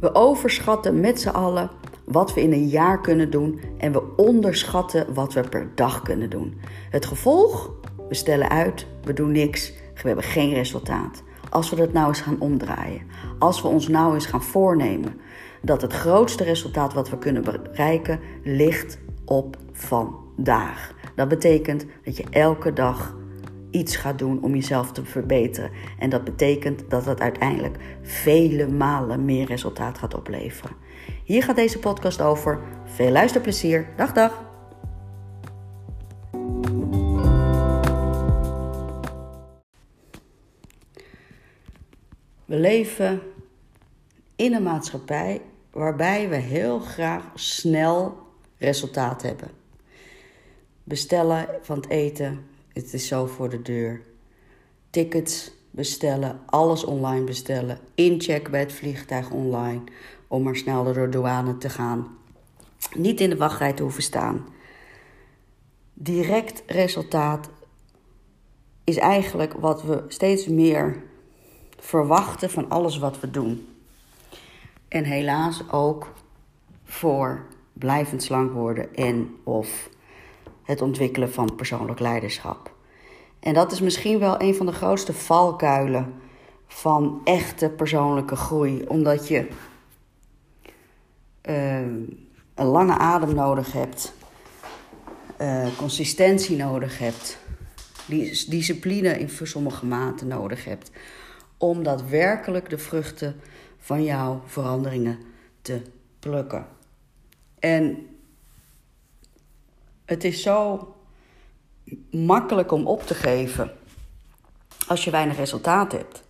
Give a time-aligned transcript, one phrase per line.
[0.00, 1.70] We overschatten met z'n allen
[2.04, 6.30] wat we in een jaar kunnen doen en we onderschatten wat we per dag kunnen
[6.30, 6.60] doen.
[6.90, 7.70] Het gevolg?
[8.08, 9.72] We stellen uit, we doen niks,
[10.02, 11.22] we hebben geen resultaat.
[11.50, 13.02] Als we dat nou eens gaan omdraaien,
[13.38, 15.20] als we ons nou eens gaan voornemen
[15.62, 20.94] dat het grootste resultaat wat we kunnen bereiken ligt op vandaag.
[21.14, 23.16] Dat betekent dat je elke dag
[23.70, 25.70] iets gaat doen om jezelf te verbeteren.
[25.98, 30.76] En dat betekent dat het uiteindelijk vele malen meer resultaat gaat opleveren.
[31.24, 32.60] Hier gaat deze podcast over.
[32.84, 33.88] Veel luisterplezier.
[33.96, 34.48] Dag, dag.
[42.44, 43.20] We leven
[44.36, 48.18] in een maatschappij waarbij we heel graag snel
[48.58, 49.50] resultaat hebben.
[50.84, 52.46] Bestellen van het eten,
[52.80, 54.02] het is zo voor de deur.
[54.90, 59.80] Tickets bestellen, alles online bestellen, inchecken bij het vliegtuig online
[60.28, 62.18] om maar snel door de douane te gaan.
[62.94, 64.46] Niet in de wachtrij te hoeven staan.
[65.94, 67.50] Direct resultaat
[68.84, 71.02] is eigenlijk wat we steeds meer
[71.78, 73.68] verwachten van alles wat we doen.
[74.88, 76.12] En helaas ook
[76.84, 79.88] voor blijvend slank worden en of
[80.62, 82.69] het ontwikkelen van persoonlijk leiderschap.
[83.40, 86.14] En dat is misschien wel een van de grootste valkuilen
[86.66, 89.48] van echte persoonlijke groei, omdat je
[91.48, 91.80] uh,
[92.54, 94.12] een lange adem nodig hebt,
[95.40, 97.38] uh, consistentie nodig hebt,
[98.48, 100.90] discipline in sommige maten nodig hebt,
[101.56, 103.40] om daadwerkelijk de vruchten
[103.78, 105.18] van jouw veranderingen
[105.62, 105.82] te
[106.18, 106.66] plukken.
[107.58, 108.06] En
[110.04, 110.94] het is zo
[112.10, 113.72] makkelijk om op te geven
[114.88, 116.22] als je weinig resultaat hebt.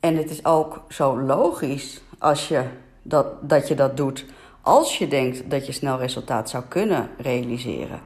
[0.00, 2.64] En het is ook zo logisch als je
[3.02, 4.24] dat, dat je dat doet
[4.62, 8.00] als je denkt dat je snel resultaat zou kunnen realiseren.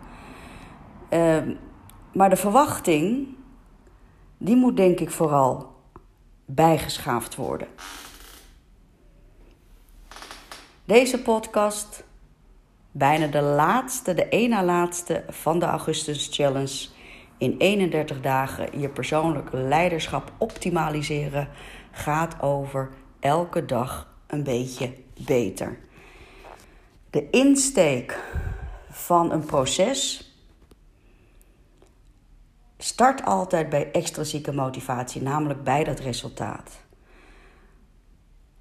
[1.11, 1.37] Uh,
[2.12, 3.28] maar de verwachting,
[4.39, 5.75] die moet denk ik vooral
[6.45, 7.69] bijgeschaafd worden.
[10.84, 12.05] Deze podcast
[12.99, 16.89] bijna de laatste, de ene laatste van de Augustus Challenge.
[17.39, 21.49] In 31 dagen je persoonlijke leiderschap optimaliseren
[21.91, 22.91] gaat over
[23.21, 24.95] elke dag een beetje
[25.27, 25.79] beter.
[27.11, 28.25] De insteek
[28.91, 30.31] van een proces
[32.78, 36.71] start altijd bij extrinsieke motivatie, namelijk bij dat resultaat.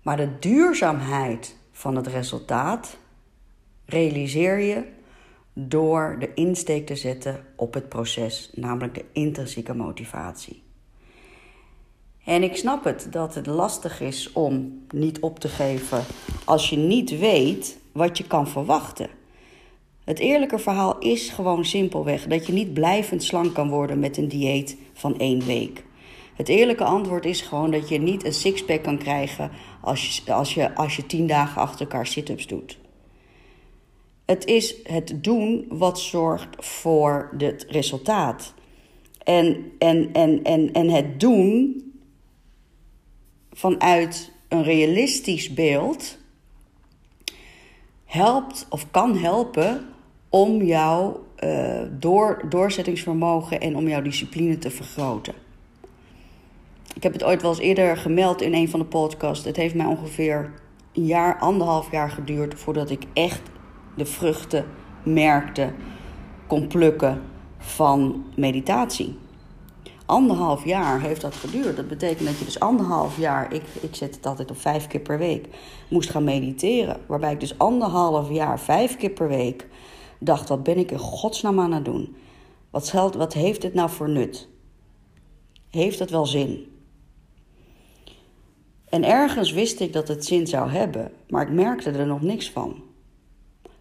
[0.02, 2.97] Maar de duurzaamheid van het resultaat
[3.85, 4.84] realiseer je
[5.53, 10.63] door de insteek te zetten op het proces, namelijk de intrinsieke motivatie.
[12.25, 16.03] En ik snap het dat het lastig is om niet op te geven
[16.46, 19.09] als je niet weet wat je kan verwachten.
[20.03, 24.28] Het eerlijke verhaal is gewoon simpelweg dat je niet blijvend slank kan worden met een
[24.28, 25.84] dieet van één week.
[26.35, 30.53] Het eerlijke antwoord is gewoon dat je niet een sixpack kan krijgen als je, als
[30.53, 32.78] je, als je tien dagen achter elkaar sit-ups doet.
[34.25, 38.53] Het is het doen wat zorgt voor het resultaat.
[39.23, 41.83] En, en, en, en, en het doen
[43.51, 46.17] vanuit een realistisch beeld
[48.05, 49.87] helpt of kan helpen
[50.29, 55.33] om jouw uh, door, doorzettingsvermogen en om jouw discipline te vergroten.
[56.95, 59.45] Ik heb het ooit wel eens eerder gemeld in een van de podcasts.
[59.45, 60.53] Het heeft mij ongeveer
[60.93, 63.41] een jaar, anderhalf jaar geduurd voordat ik echt
[63.95, 64.66] de vruchten
[65.03, 65.73] merkte,
[66.47, 67.22] kon plukken
[67.57, 69.17] van meditatie.
[70.06, 71.75] Anderhalf jaar heeft dat geduurd.
[71.75, 75.00] Dat betekent dat je dus anderhalf jaar, ik, ik zet het altijd op vijf keer
[75.00, 75.47] per week,
[75.89, 76.97] moest gaan mediteren.
[77.07, 79.67] Waarbij ik dus anderhalf jaar, vijf keer per week,
[80.19, 82.16] dacht: wat ben ik in godsnaam aan het doen?
[82.69, 84.47] Wat, wat heeft dit nou voor nut?
[85.69, 86.73] Heeft het wel zin?
[88.90, 92.52] En ergens wist ik dat het zin zou hebben, maar ik merkte er nog niks
[92.52, 92.84] van.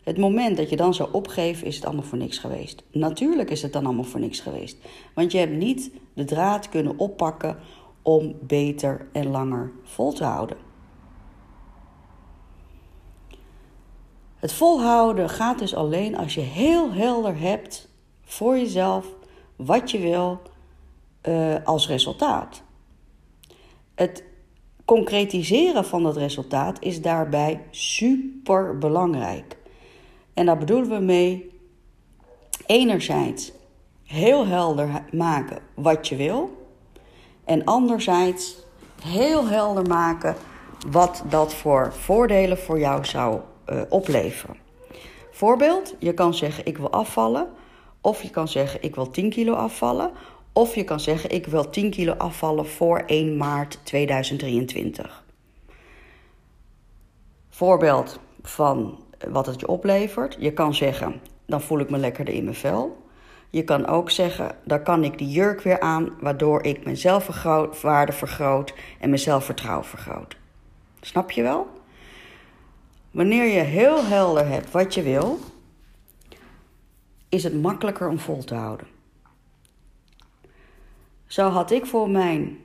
[0.04, 2.82] Het moment dat je dan zou opgeven, is het allemaal voor niks geweest.
[2.92, 4.76] Natuurlijk is het dan allemaal voor niks geweest.
[5.14, 7.56] Want je hebt niet de draad kunnen oppakken
[8.02, 10.56] om beter en langer vol te houden.
[14.36, 17.88] Het volhouden gaat dus alleen als je heel helder hebt
[18.22, 19.06] voor jezelf
[19.56, 20.40] wat je wil
[21.28, 22.62] uh, als resultaat.
[23.94, 24.24] Het
[24.84, 29.56] concretiseren van dat resultaat is daarbij super belangrijk.
[30.34, 31.50] En daar bedoelen we mee
[32.66, 33.52] enerzijds
[34.04, 36.66] heel helder maken wat je wil.
[37.44, 38.56] En anderzijds
[39.02, 40.36] heel helder maken
[40.90, 44.56] wat dat voor voordelen voor jou zou uh, opleveren.
[45.30, 47.48] Voorbeeld, je kan zeggen ik wil afvallen.
[48.00, 50.10] Of je kan zeggen ik wil 10 kilo afvallen.
[50.52, 55.24] Of je kan zeggen ik wil 10 kilo afvallen voor 1 maart 2023.
[57.50, 60.36] Voorbeeld van wat het je oplevert.
[60.38, 63.02] Je kan zeggen dan voel ik me lekkerder in mijn vel.
[63.50, 68.12] Je kan ook zeggen, dan kan ik die jurk weer aan, waardoor ik mijn zelfwaarde
[68.12, 70.36] vergroot en mijn zelfvertrouwen vergroot.
[71.00, 71.82] Snap je wel?
[73.10, 75.38] Wanneer je heel helder hebt wat je wil,
[77.28, 78.86] is het makkelijker om vol te houden.
[81.26, 82.58] Zo had ik voor mijn,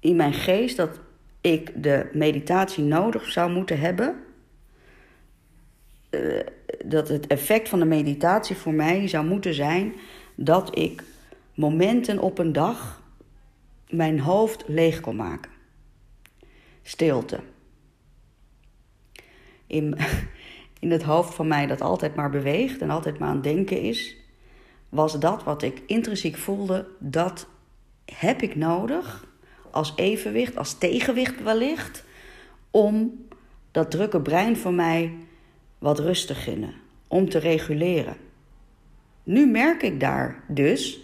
[0.00, 1.00] in mijn geest dat
[1.40, 4.24] ik de meditatie nodig zou moeten hebben.
[6.10, 6.40] Uh,
[6.84, 9.92] dat het effect van de meditatie voor mij zou moeten zijn
[10.34, 11.02] dat ik
[11.54, 13.02] momenten op een dag
[13.88, 15.50] mijn hoofd leeg kon maken.
[16.82, 17.40] Stilte.
[19.66, 19.96] In,
[20.80, 23.80] in het hoofd van mij dat altijd maar beweegt en altijd maar aan het denken
[23.80, 24.16] is,
[24.88, 27.46] was dat wat ik intrinsiek voelde, dat
[28.04, 29.26] heb ik nodig
[29.70, 32.04] als evenwicht, als tegenwicht wellicht,
[32.70, 33.24] om
[33.70, 35.12] dat drukke brein van mij
[35.80, 36.74] wat rust te gunnen,
[37.08, 38.16] om te reguleren.
[39.22, 41.00] Nu merk ik daar dus,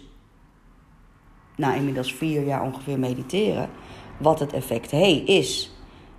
[1.55, 3.69] na inmiddels vier jaar ongeveer mediteren,
[4.17, 5.71] wat het effect hey, is.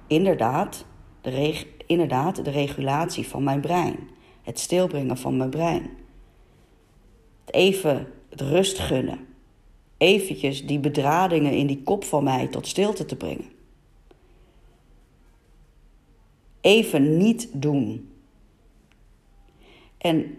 [0.06, 0.84] Inderdaad
[1.20, 3.96] de, inderdaad, de regulatie van mijn brein.
[4.43, 5.90] Het stilbrengen van mijn brein.
[7.44, 9.26] Het even het rust gunnen.
[9.96, 13.50] Eventjes die bedradingen in die kop van mij tot stilte te brengen.
[16.61, 18.07] Even niet doen.
[19.99, 20.39] En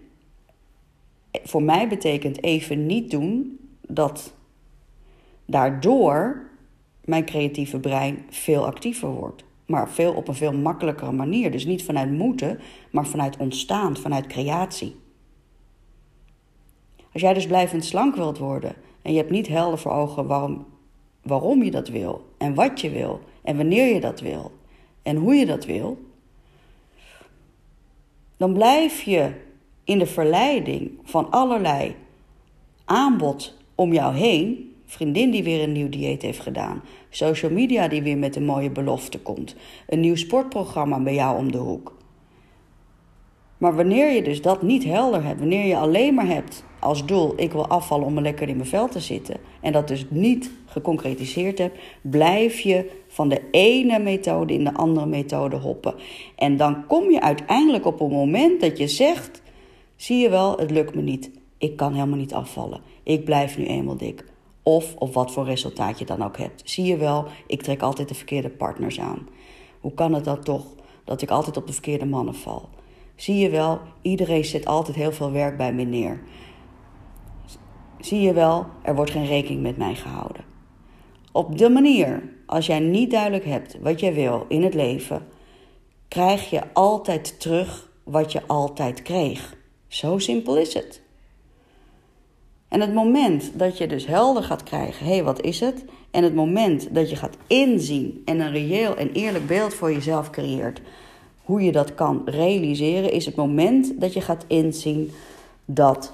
[1.32, 4.34] voor mij betekent even niet doen dat
[5.46, 6.50] daardoor
[7.06, 9.44] mijn creatieve brein veel actiever wordt.
[9.66, 11.52] Maar veel op een veel makkelijkere manier.
[11.52, 12.60] Dus niet vanuit moeten,
[12.92, 14.96] maar vanuit ontstaan, vanuit creatie.
[17.14, 20.66] Als jij dus blijvend slank wilt worden en je hebt niet helder voor ogen waarom,
[21.22, 24.52] waarom je dat wil en wat je wil en wanneer je dat wil
[25.02, 25.98] en hoe je dat wil,
[28.38, 29.32] dan blijf je
[29.90, 31.96] in de verleiding van allerlei
[32.86, 34.74] aanbod om jou heen.
[34.86, 36.82] Vriendin die weer een nieuw dieet heeft gedaan.
[37.10, 39.56] Social media die weer met een mooie belofte komt.
[39.88, 41.98] Een nieuw sportprogramma bij jou om de hoek.
[43.58, 47.34] Maar wanneer je dus dat niet helder hebt, wanneer je alleen maar hebt als doel:
[47.36, 51.58] ik wil afvallen om lekker in mijn vel te zitten, en dat dus niet geconcretiseerd
[51.58, 55.94] hebt, blijf je van de ene methode in de andere methode hoppen.
[56.36, 59.42] En dan kom je uiteindelijk op een moment dat je zegt:
[60.00, 61.32] Zie je wel, het lukt me niet.
[61.58, 62.82] Ik kan helemaal niet afvallen.
[63.04, 64.26] Ik blijf nu eenmaal dik.
[64.64, 66.62] Of of wat voor resultaat je dan ook hebt.
[66.70, 69.28] Zie je wel, ik trek altijd de verkeerde partners aan.
[69.80, 70.66] Hoe kan het dan toch
[71.04, 72.70] dat ik altijd op de verkeerde mannen val?
[73.16, 76.22] Zie je wel, iedereen zet altijd heel veel werk bij me neer.
[78.00, 80.44] Zie je wel, er wordt geen rekening met mij gehouden.
[81.32, 85.28] Op de manier, als jij niet duidelijk hebt wat jij wil in het leven,
[86.08, 89.58] krijg je altijd terug wat je altijd kreeg.
[89.90, 91.02] Zo simpel is het.
[92.68, 95.86] En het moment dat je dus helder gaat krijgen, hé, hey, wat is het?
[96.12, 100.30] En het moment dat je gaat inzien en een reëel en eerlijk beeld voor jezelf
[100.30, 100.82] creëert,
[101.44, 105.12] hoe je dat kan realiseren, is het moment dat je gaat inzien
[105.66, 106.14] dat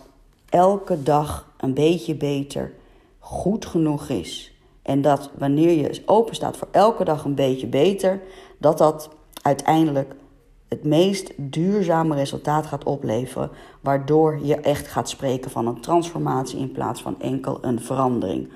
[0.49, 2.73] elke dag een beetje beter
[3.19, 4.53] goed genoeg is.
[4.81, 8.21] En dat wanneer je open staat voor elke dag een beetje beter,
[8.57, 9.09] dat dat
[9.41, 10.15] uiteindelijk
[10.67, 13.49] het meest duurzame resultaat gaat opleveren,
[13.81, 18.49] waardoor je echt gaat spreken van een transformatie in plaats van enkel een verandering.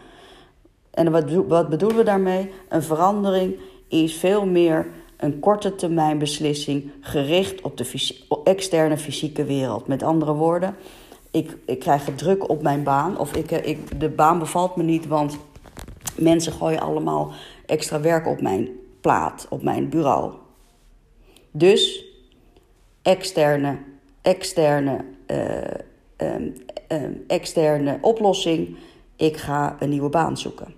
[0.92, 2.52] En wat, wat bedoelen we daarmee?
[2.70, 3.56] Een verandering
[3.88, 4.88] is veel meer
[5.18, 9.88] een korte termijn beslissing gericht op de externe fysieke wereld.
[9.88, 10.76] Met andere woorden,
[11.32, 14.76] ik, ik krijg het druk op mijn baan of ik, eh, ik, de baan bevalt
[14.76, 15.38] me niet, want
[16.18, 17.32] mensen gooien allemaal
[17.66, 18.70] extra werk op mijn
[19.02, 20.34] plaat, op mijn bureau.
[21.52, 22.06] Dus
[23.02, 23.78] externe,
[24.22, 28.78] externe, uh, externe oplossing.
[29.16, 30.74] Ik ga een nieuwe baan zoeken.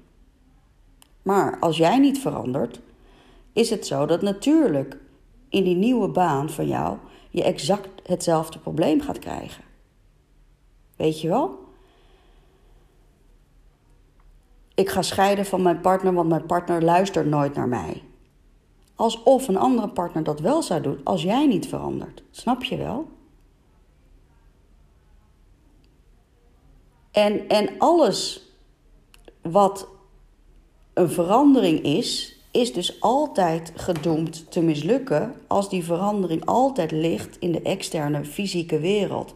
[1.22, 2.80] Maar als jij niet verandert,
[3.54, 4.98] is het zo dat natuurlijk
[5.50, 6.98] in die nieuwe baan van jou
[7.30, 9.64] je exact hetzelfde probleem gaat krijgen.
[10.96, 11.60] Weet je wel?
[14.76, 18.04] Ik ga scheiden van mijn partner, want mijn partner luistert nooit naar mij.
[19.02, 22.24] Alsof een andere partner dat wel zou doen als jij niet verandert.
[22.32, 23.08] Snap je wel?
[27.12, 28.42] En, en alles
[29.42, 29.88] wat
[30.94, 37.52] een verandering is, is dus altijd gedoemd te mislukken als die verandering altijd ligt in
[37.52, 39.34] de externe fysieke wereld.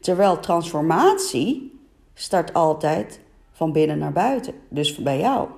[0.00, 1.80] Terwijl transformatie
[2.14, 3.20] start altijd
[3.52, 5.48] van binnen naar buiten, dus bij jou.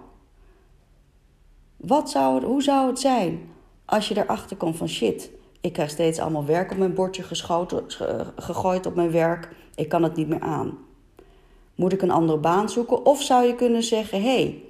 [1.80, 3.48] Wat zou het, hoe zou het zijn
[3.84, 7.84] als je erachter komt van shit, ik krijg steeds allemaal werk op mijn bordje geschoten,
[8.36, 10.78] gegooid op mijn werk, ik kan het niet meer aan.
[11.74, 13.06] Moet ik een andere baan zoeken?
[13.06, 14.62] Of zou je kunnen zeggen: hey,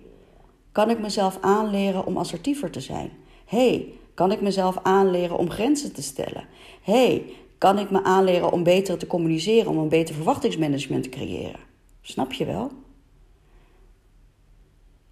[0.73, 3.11] kan ik mezelf aanleren om assertiever te zijn?
[3.45, 6.45] hey, kan ik mezelf aanleren om grenzen te stellen?
[6.83, 7.25] hey,
[7.59, 11.61] kan ik me aanleren om beter te communiceren, om een beter verwachtingsmanagement te creëren?
[12.01, 12.71] Snap je wel?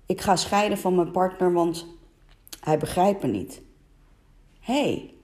[0.08, 1.86] Ik ga scheiden van mijn partner, want
[2.60, 3.62] hij begrijpt me niet.
[4.60, 5.14] hey,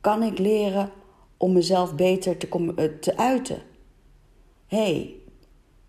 [0.00, 0.90] kan ik leren
[1.36, 3.62] om mezelf beter te, eh, te uiten?
[4.66, 5.14] hey,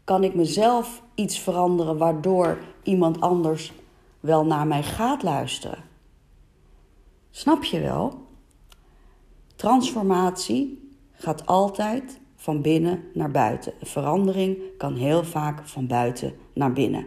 [0.03, 3.74] kan ik mezelf iets veranderen waardoor iemand anders
[4.19, 5.83] wel naar mij gaat luisteren?
[7.31, 8.25] Snap je wel?
[9.55, 13.74] Transformatie gaat altijd van binnen naar buiten.
[13.81, 17.05] Verandering kan heel vaak van buiten naar binnen.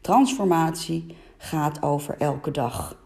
[0.00, 2.96] Transformatie gaat over elke dag.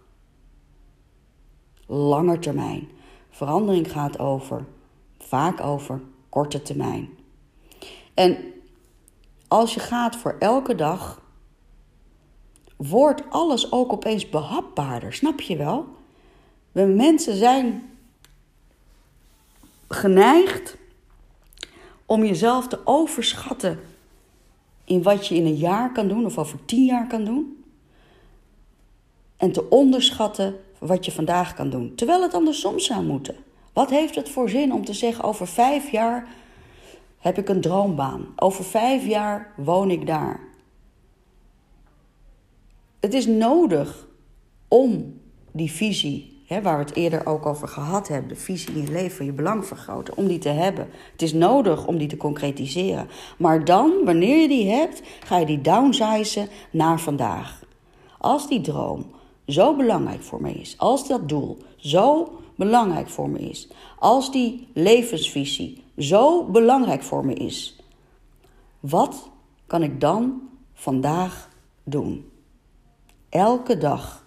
[1.86, 2.88] Langer termijn.
[3.30, 4.64] Verandering gaat over,
[5.18, 7.08] vaak over korte termijn.
[8.14, 8.36] En
[9.48, 11.22] als je gaat voor elke dag,
[12.76, 15.12] wordt alles ook opeens behapbaarder.
[15.12, 15.86] Snap je wel?
[16.72, 17.90] We mensen zijn
[19.88, 20.76] geneigd
[22.06, 23.80] om jezelf te overschatten
[24.84, 27.64] in wat je in een jaar kan doen of over tien jaar kan doen.
[29.36, 31.94] En te onderschatten wat je vandaag kan doen.
[31.94, 33.36] Terwijl het andersom zou moeten.
[33.72, 36.28] Wat heeft het voor zin om te zeggen over vijf jaar
[37.18, 38.26] heb ik een droombaan.
[38.36, 40.40] Over vijf jaar woon ik daar.
[43.00, 44.06] Het is nodig
[44.68, 45.20] om
[45.52, 48.90] die visie, hè, waar we het eerder ook over gehad hebben, de visie in je
[48.90, 50.88] leven, je belang vergroten, om die te hebben.
[51.12, 53.08] Het is nodig om die te concretiseren.
[53.38, 57.62] Maar dan, wanneer je die hebt, ga je die downsizen naar vandaag.
[58.18, 59.06] Als die droom
[59.46, 64.68] zo belangrijk voor me is, als dat doel zo belangrijk voor me is, als die
[64.72, 67.76] levensvisie zo belangrijk voor me is,
[68.80, 69.30] wat
[69.66, 71.48] kan ik dan vandaag
[71.84, 72.30] doen?
[73.28, 74.26] Elke dag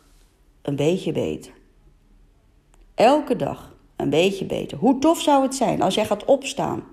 [0.62, 1.57] een beetje beter.
[2.98, 4.78] Elke dag een beetje beter.
[4.78, 6.84] Hoe tof zou het zijn als jij gaat opstaan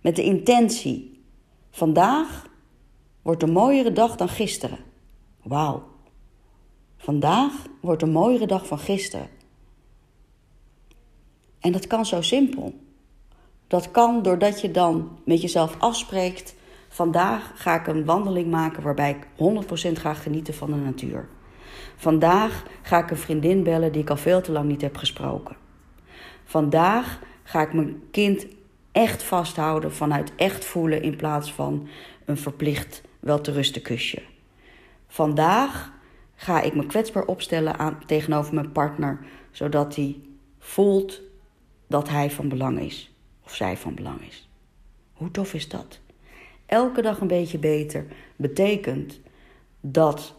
[0.00, 1.22] met de intentie:
[1.70, 2.46] vandaag
[3.22, 4.78] wordt een mooiere dag dan gisteren.
[5.42, 5.82] Wauw.
[6.96, 9.28] Vandaag wordt een mooiere dag van gisteren.
[11.60, 12.74] En dat kan zo simpel.
[13.66, 16.54] Dat kan doordat je dan met jezelf afspreekt:
[16.88, 19.26] vandaag ga ik een wandeling maken waarbij ik
[19.88, 21.28] 100% ga genieten van de natuur.
[22.00, 25.56] Vandaag ga ik een vriendin bellen die ik al veel te lang niet heb gesproken.
[26.44, 28.46] Vandaag ga ik mijn kind
[28.92, 31.88] echt vasthouden vanuit echt voelen in plaats van
[32.24, 34.22] een verplicht wel te rusten kusje.
[35.08, 35.92] Vandaag
[36.34, 39.18] ga ik me kwetsbaar opstellen aan, tegenover mijn partner,
[39.50, 40.16] zodat hij
[40.58, 41.20] voelt
[41.86, 43.14] dat hij van belang is
[43.44, 44.48] of zij van belang is.
[45.12, 46.00] Hoe tof is dat?
[46.66, 49.20] Elke dag een beetje beter betekent
[49.80, 50.38] dat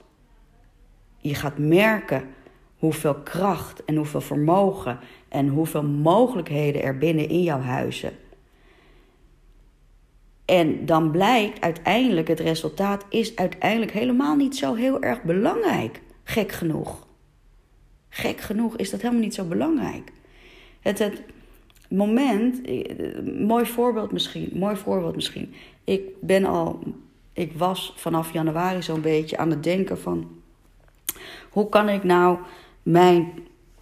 [1.22, 2.24] je gaat merken
[2.78, 8.12] hoeveel kracht en hoeveel vermogen en hoeveel mogelijkheden er binnen in jouw huizen.
[10.46, 16.02] En dan blijkt uiteindelijk het resultaat is uiteindelijk helemaal niet zo heel erg belangrijk.
[16.24, 17.08] Gek genoeg.
[18.10, 20.12] Gek genoeg is dat helemaal niet zo belangrijk.
[20.80, 21.24] Het, het,
[21.92, 25.54] moment, eh, mooi voorbeeld misschien, mooi voorbeeld misschien.
[25.84, 26.80] Ik ben al,
[27.34, 30.41] ik was vanaf januari zo'n beetje aan het denken van,
[31.52, 32.38] hoe kan ik nou
[32.84, 33.34] mijn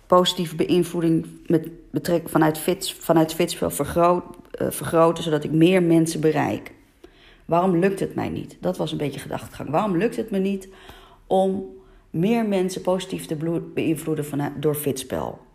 [0.07, 4.23] positieve beïnvloeding met betrekking vanuit Fits, vanuit vergroot,
[4.61, 6.71] uh, vergroten, zodat ik meer mensen bereik.
[7.45, 8.57] Waarom lukt het mij niet?
[8.59, 9.69] Dat was een beetje gedachtegang.
[9.69, 10.69] Waarom lukt het me niet
[11.27, 11.65] om
[12.09, 15.47] meer mensen positief te beïnvloeden door Fitspel?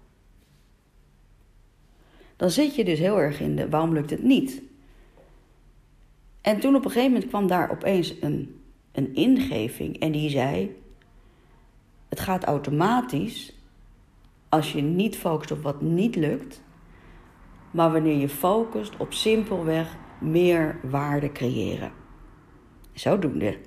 [2.37, 4.62] dan zit je dus heel erg in de waarom lukt het niet?
[6.40, 8.61] En toen op een gegeven moment kwam daar opeens een,
[8.92, 10.76] een ingeving en die zei:
[12.14, 13.52] Het gaat automatisch
[14.49, 16.62] als je niet focust op wat niet lukt,
[17.71, 21.92] maar wanneer je focust op simpelweg meer waarde creëren.
[22.92, 23.59] Zodoende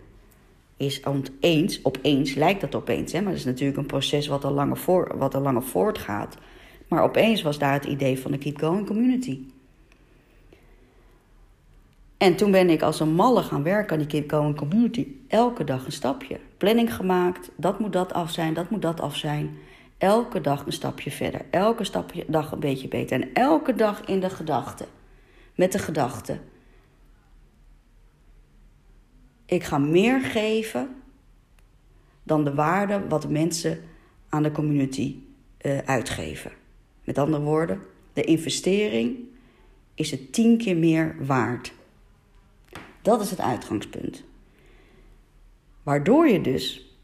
[0.77, 4.53] is opeens, opeens lijkt dat opeens, hè, maar dat is natuurlijk een proces wat al
[4.53, 6.37] langer, voor, wat al langer voortgaat.
[6.87, 9.39] Maar opeens was daar het idee van de Keep Going Community.
[12.17, 15.07] En toen ben ik als een malle gaan werken aan die Kid Going Community.
[15.27, 16.39] Elke dag een stapje.
[16.57, 17.51] Planning gemaakt.
[17.55, 19.57] Dat moet dat af zijn, dat moet dat af zijn.
[19.97, 21.45] Elke dag een stapje verder.
[21.49, 23.21] Elke stapje, dag een beetje beter.
[23.21, 24.85] En elke dag in de gedachte.
[25.55, 26.39] Met de gedachte.
[29.45, 30.89] Ik ga meer geven
[32.23, 33.79] dan de waarde wat de mensen
[34.29, 35.15] aan de community
[35.61, 36.51] uh, uitgeven.
[37.03, 37.81] Met andere woorden,
[38.13, 39.17] de investering
[39.93, 41.73] is het tien keer meer waard.
[43.07, 44.23] Dat is het uitgangspunt.
[45.83, 46.95] Waardoor je dus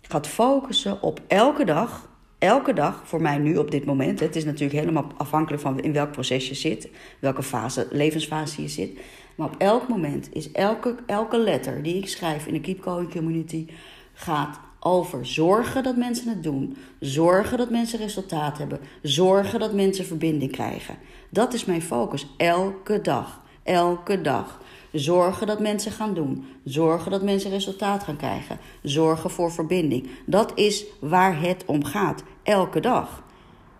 [0.00, 4.20] gaat focussen op elke dag, elke dag, voor mij nu op dit moment.
[4.20, 6.88] Het is natuurlijk helemaal afhankelijk van in welk proces je zit,
[7.18, 9.00] welke fase, levensfase je zit.
[9.34, 13.10] Maar op elk moment is elke, elke letter die ik schrijf in de Keep Going
[13.10, 13.66] Community
[14.12, 20.04] gaat over zorgen dat mensen het doen, zorgen dat mensen resultaat hebben, zorgen dat mensen
[20.04, 20.96] verbinding krijgen.
[21.28, 24.60] Dat is mijn focus elke dag, elke dag.
[24.92, 26.46] Zorgen dat mensen gaan doen.
[26.64, 28.58] Zorgen dat mensen resultaat gaan krijgen.
[28.82, 30.08] Zorgen voor verbinding.
[30.26, 32.22] Dat is waar het om gaat.
[32.42, 33.22] Elke dag.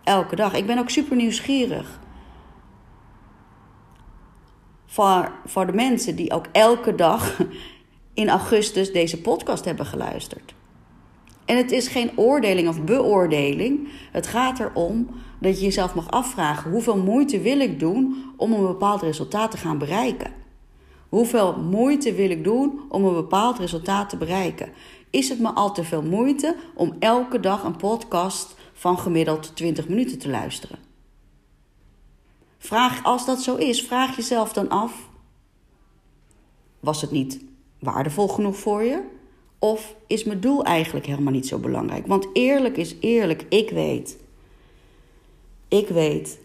[0.03, 0.53] Elke dag.
[0.53, 1.99] Ik ben ook super nieuwsgierig.
[4.85, 7.41] Voor, voor de mensen die ook elke dag
[8.13, 10.53] in augustus deze podcast hebben geluisterd.
[11.45, 13.87] En het is geen oordeling of beoordeling.
[14.11, 18.67] Het gaat erom dat je jezelf mag afvragen: hoeveel moeite wil ik doen om een
[18.67, 20.42] bepaald resultaat te gaan bereiken?
[21.13, 24.71] Hoeveel moeite wil ik doen om een bepaald resultaat te bereiken?
[25.09, 29.87] Is het me al te veel moeite om elke dag een podcast van gemiddeld 20
[29.87, 30.79] minuten te luisteren?
[32.57, 35.09] Vraag, als dat zo is, vraag jezelf dan af:
[36.79, 37.43] was het niet
[37.79, 39.01] waardevol genoeg voor je?
[39.59, 42.07] Of is mijn doel eigenlijk helemaal niet zo belangrijk?
[42.07, 44.17] Want eerlijk is eerlijk, ik weet.
[45.67, 46.39] Ik weet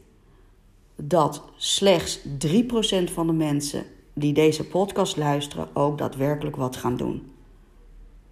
[0.97, 3.85] dat slechts 3% van de mensen
[4.19, 7.31] die deze podcast luisteren ook daadwerkelijk wat gaan doen.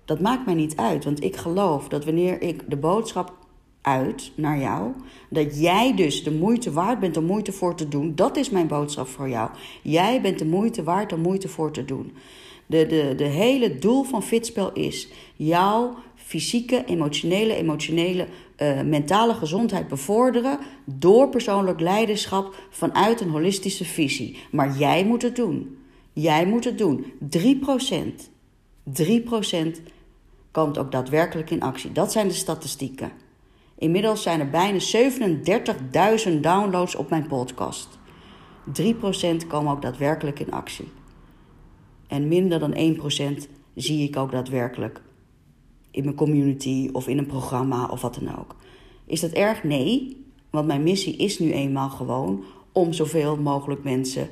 [0.05, 3.35] Dat maakt mij niet uit, want ik geloof dat wanneer ik de boodschap
[3.81, 4.93] uit naar jou,
[5.31, 8.15] dat jij dus de moeite waard bent om moeite voor te doen.
[8.15, 9.51] Dat is mijn boodschap voor jou.
[9.83, 12.13] Jij bent de moeite waard om moeite voor te doen.
[12.67, 18.27] De, de, de hele doel van Fitspel is jouw fysieke, emotionele, emotionele,
[18.63, 24.39] uh, mentale gezondheid bevorderen door persoonlijk leiderschap vanuit een holistische visie.
[24.51, 25.79] Maar jij moet het doen.
[26.19, 27.13] Jij moet het doen.
[27.37, 28.31] 3%.
[29.03, 29.83] 3%
[30.51, 31.93] komt ook daadwerkelijk in actie.
[31.93, 33.13] Dat zijn de statistieken.
[33.79, 34.79] Inmiddels zijn er bijna
[36.35, 37.99] 37.000 downloads op mijn podcast.
[38.83, 40.89] 3% komen ook daadwerkelijk in actie.
[42.07, 42.99] En minder dan
[43.45, 45.03] 1% zie ik ook daadwerkelijk
[45.91, 48.55] in mijn community of in een programma of wat dan ook.
[49.07, 49.65] Is dat erg?
[49.65, 54.29] Nee, want mijn missie is nu eenmaal gewoon om zoveel mogelijk mensen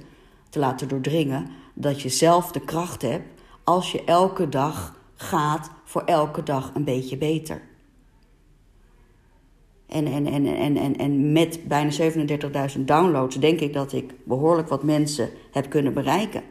[0.50, 6.02] te laten doordringen dat je zelf de kracht hebt als je elke dag gaat voor
[6.02, 7.62] elke dag een beetje beter.
[9.86, 11.90] En, en, en, en, en, en met bijna
[12.76, 16.42] 37.000 downloads denk ik dat ik behoorlijk wat mensen heb kunnen bereiken.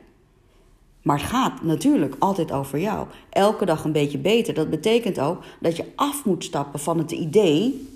[1.02, 3.08] Maar het gaat natuurlijk altijd over jou.
[3.30, 4.54] Elke dag een beetje beter.
[4.54, 7.88] Dat betekent ook dat je af moet stappen van het idee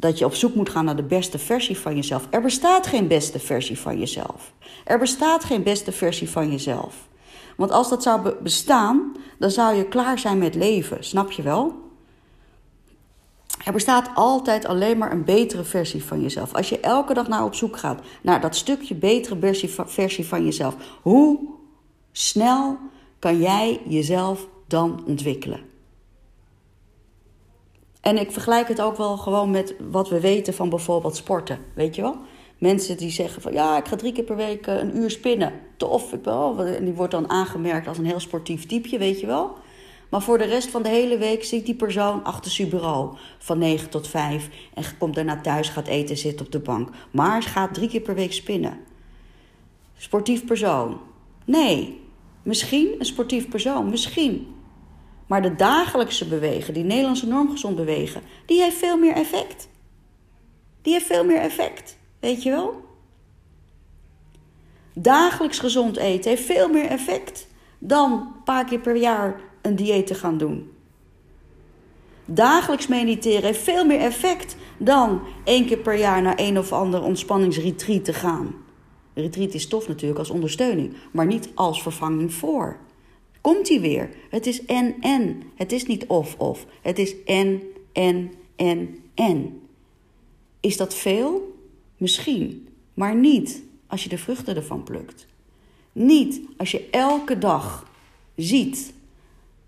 [0.00, 2.26] dat je op zoek moet gaan naar de beste versie van jezelf.
[2.30, 4.52] Er bestaat geen beste versie van jezelf.
[4.84, 7.08] Er bestaat geen beste versie van jezelf.
[7.56, 11.04] Want als dat zou bestaan, dan zou je klaar zijn met leven.
[11.04, 11.86] Snap je wel?
[13.64, 16.54] Er bestaat altijd alleen maar een betere versie van jezelf.
[16.54, 19.54] Als je elke dag naar op zoek gaat naar dat stukje betere
[19.86, 21.38] versie van jezelf, hoe
[22.12, 22.78] snel
[23.18, 25.67] kan jij jezelf dan ontwikkelen?
[28.00, 31.58] En ik vergelijk het ook wel gewoon met wat we weten van bijvoorbeeld sporten.
[31.74, 32.16] Weet je wel?
[32.58, 35.52] Mensen die zeggen van ja, ik ga drie keer per week eh, een uur spinnen.
[35.76, 36.64] Tof, ik wel.
[36.64, 39.56] En die wordt dan aangemerkt als een heel sportief typeje, weet je wel.
[40.08, 43.58] Maar voor de rest van de hele week zit die persoon achter zijn bureau van
[43.58, 46.88] 9 tot 5 en komt daarna thuis, gaat eten, zit op de bank.
[47.10, 48.78] Maar gaat drie keer per week spinnen.
[49.96, 51.00] Sportief persoon?
[51.44, 52.00] Nee.
[52.42, 54.54] Misschien een sportief persoon, misschien.
[55.28, 59.68] Maar de dagelijkse bewegen, die Nederlandse normgezond bewegen, die heeft veel meer effect.
[60.82, 62.84] Die heeft veel meer effect, weet je wel?
[64.92, 67.46] Dagelijks gezond eten heeft veel meer effect
[67.78, 70.70] dan een paar keer per jaar een dieet te gaan doen.
[72.24, 77.02] Dagelijks mediteren heeft veel meer effect dan één keer per jaar naar een of ander
[77.02, 78.54] ontspanningsretreat te gaan.
[79.14, 82.76] Retreat is tof natuurlijk als ondersteuning, maar niet als vervanging voor.
[83.40, 84.10] Komt hij weer?
[84.30, 85.42] Het is en en.
[85.54, 86.66] Het is niet of of.
[86.82, 89.60] Het is en en en en.
[90.60, 91.56] Is dat veel?
[91.96, 95.26] Misschien, maar niet als je de vruchten ervan plukt.
[95.92, 97.90] Niet als je elke dag
[98.36, 98.92] ziet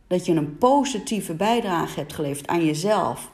[0.06, 3.30] dat je een positieve bijdrage hebt geleverd aan jezelf,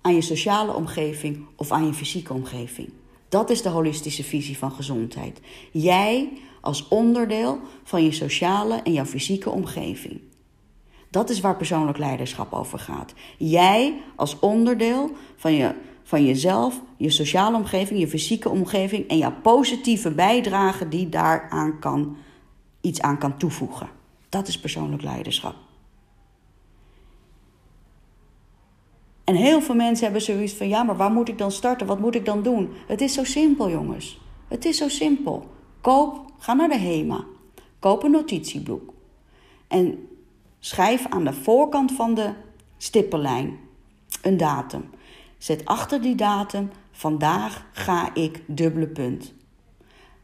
[0.00, 2.92] aan je sociale omgeving of aan je fysieke omgeving.
[3.30, 5.40] Dat is de holistische visie van gezondheid.
[5.72, 6.28] Jij
[6.60, 10.20] als onderdeel van je sociale en jouw fysieke omgeving.
[11.10, 13.14] Dat is waar persoonlijk leiderschap over gaat.
[13.38, 19.34] Jij als onderdeel van, je, van jezelf, je sociale omgeving, je fysieke omgeving en jouw
[19.42, 22.16] positieve bijdrage die daaraan kan,
[22.80, 23.88] iets aan kan toevoegen.
[24.28, 25.54] Dat is persoonlijk leiderschap.
[29.30, 31.86] En heel veel mensen hebben zoiets van: ja, maar waar moet ik dan starten?
[31.86, 32.72] Wat moet ik dan doen?
[32.86, 34.20] Het is zo simpel, jongens.
[34.48, 35.48] Het is zo simpel.
[35.80, 37.24] Koop, ga naar de HEMA.
[37.78, 38.92] Koop een notitieboek.
[39.68, 40.08] En
[40.58, 42.32] schrijf aan de voorkant van de
[42.76, 43.58] stippellijn
[44.22, 44.90] een datum.
[45.38, 49.34] Zet achter die datum: vandaag ga ik dubbele punt.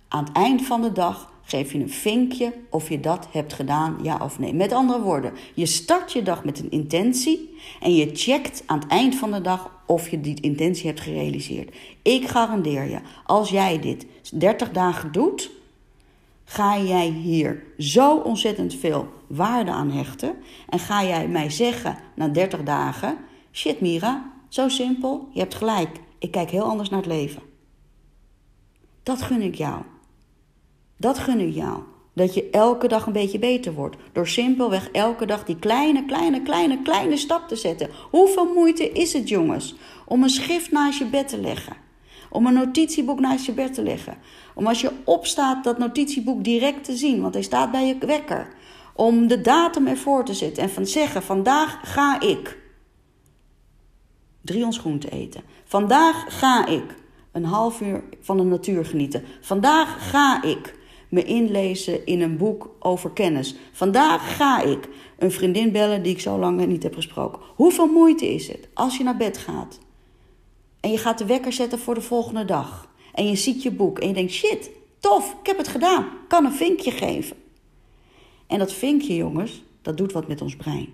[0.09, 3.99] Aan het eind van de dag geef je een vinkje of je dat hebt gedaan,
[4.03, 4.55] ja of nee.
[4.55, 8.89] Met andere woorden, je start je dag met een intentie en je checkt aan het
[8.89, 11.75] eind van de dag of je die intentie hebt gerealiseerd.
[12.03, 15.51] Ik garandeer je, als jij dit 30 dagen doet,
[16.45, 20.35] ga jij hier zo ontzettend veel waarde aan hechten
[20.69, 23.19] en ga jij mij zeggen na 30 dagen:
[23.53, 26.01] shit Mira, zo simpel, je hebt gelijk.
[26.19, 27.43] Ik kijk heel anders naar het leven.
[29.03, 29.83] Dat gun ik jou.
[30.97, 31.83] Dat gun jou.
[32.13, 33.97] Dat je elke dag een beetje beter wordt.
[34.13, 37.91] Door simpelweg elke dag die kleine, kleine, kleine, kleine stap te zetten.
[38.11, 41.77] Hoeveel moeite is het, jongens, om een schrift naast je bed te leggen?
[42.31, 44.19] Om een notitieboek naast je bed te leggen.
[44.55, 48.49] Om als je opstaat dat notitieboek direct te zien, want hij staat bij je wekker.
[48.95, 52.59] Om de datum ervoor te zetten en van zeggen: vandaag ga ik
[54.47, 55.43] drie ons groente eten.
[55.65, 56.95] Vandaag ga ik
[57.33, 59.25] een half uur van de natuur genieten.
[59.41, 60.75] Vandaag ga ik
[61.09, 63.57] me inlezen in een boek over kennis.
[63.73, 64.89] Vandaag ga ik
[65.19, 67.41] een vriendin bellen die ik zo lang niet heb gesproken.
[67.55, 69.79] Hoeveel moeite is het als je naar bed gaat
[70.81, 73.99] en je gaat de wekker zetten voor de volgende dag en je ziet je boek
[73.99, 77.37] en je denkt: shit, tof, ik heb het gedaan, kan een vinkje geven.
[78.47, 80.89] En dat vinkje, jongens, dat doet wat met ons brein.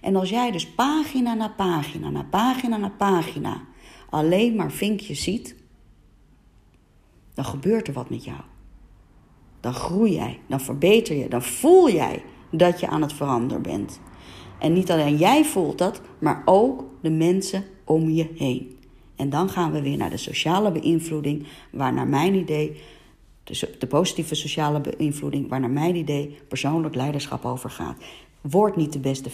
[0.00, 3.62] En als jij dus pagina na pagina na pagina na pagina
[4.10, 5.56] alleen maar vinkjes ziet,
[7.34, 8.40] dan gebeurt er wat met jou
[9.64, 14.00] dan groei jij, dan verbeter je, dan voel jij dat je aan het veranderen bent.
[14.58, 18.78] En niet alleen jij voelt dat, maar ook de mensen om je heen.
[19.16, 22.80] En dan gaan we weer naar de sociale beïnvloeding, waar naar mijn idee,
[23.78, 27.96] de positieve sociale beïnvloeding, waar naar mijn idee persoonlijk leiderschap over gaat.
[28.50, 29.30] Word niet de beste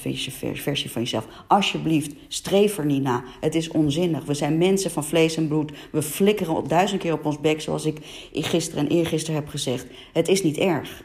[0.55, 1.27] versie van jezelf.
[1.47, 3.25] Alsjeblieft, streef er niet na.
[3.41, 4.25] Het is onzinnig.
[4.25, 5.73] We zijn mensen van vlees en bloed.
[5.93, 7.99] We flikkeren op duizend keer op ons bek, zoals ik
[8.33, 9.87] gisteren en eergisteren heb gezegd.
[10.13, 11.05] Het is niet erg.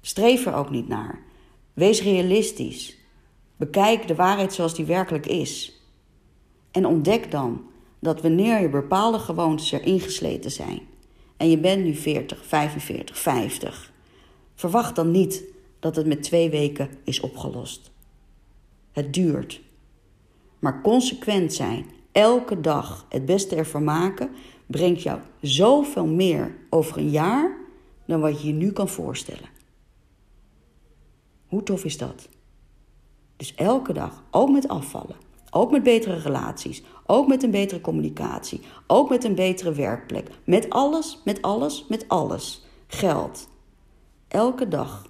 [0.00, 1.18] Streef er ook niet naar.
[1.72, 2.98] Wees realistisch.
[3.56, 5.82] Bekijk de waarheid zoals die werkelijk is.
[6.70, 7.62] En ontdek dan
[7.98, 10.80] dat wanneer je bepaalde gewoontes erin gesleten zijn
[11.36, 13.92] en je bent nu 40, 45, 50,
[14.54, 15.44] verwacht dan niet
[15.80, 17.90] dat het met twee weken is opgelost.
[18.92, 19.60] Het duurt.
[20.58, 24.30] Maar consequent zijn, elke dag het beste ervan maken,
[24.66, 27.56] brengt jou zoveel meer over een jaar
[28.04, 29.48] dan wat je je nu kan voorstellen.
[31.46, 32.28] Hoe tof is dat?
[33.36, 35.16] Dus elke dag, ook met afvallen,
[35.50, 40.70] ook met betere relaties, ook met een betere communicatie, ook met een betere werkplek, met
[40.70, 42.64] alles, met alles, met alles.
[42.86, 43.48] Geld.
[44.28, 45.09] Elke dag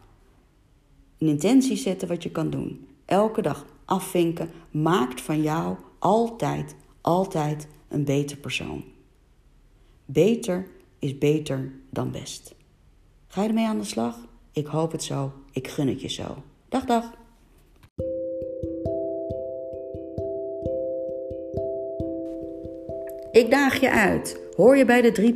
[1.21, 2.87] een intentie zetten wat je kan doen.
[3.05, 8.85] Elke dag afvinken maakt van jou altijd, altijd een beter persoon.
[10.05, 10.67] Beter
[10.99, 12.55] is beter dan best.
[13.27, 14.19] Ga je ermee aan de slag?
[14.53, 15.33] Ik hoop het zo.
[15.53, 16.43] Ik gun het je zo.
[16.69, 17.19] Dag, dag.
[23.33, 24.41] Ik daag je uit.
[24.57, 25.35] Hoor je bij de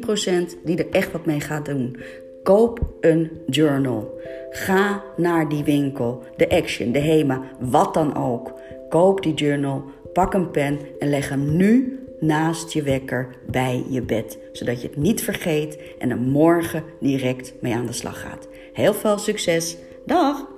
[0.57, 1.97] 3% die er echt wat mee gaat doen?
[2.45, 4.21] Koop een journal.
[4.51, 8.53] Ga naar die winkel, de Action, de Hema, wat dan ook.
[8.89, 14.03] Koop die journal, pak een pen en leg hem nu naast je wekker bij je
[14.03, 18.49] bed, zodat je het niet vergeet en er morgen direct mee aan de slag gaat.
[18.73, 19.77] Heel veel succes.
[20.07, 20.54] Dag!